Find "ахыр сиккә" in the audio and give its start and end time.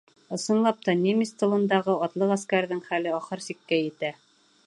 3.21-3.83